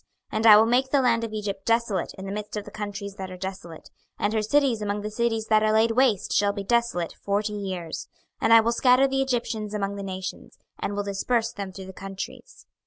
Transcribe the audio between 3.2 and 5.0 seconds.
are desolate, and her cities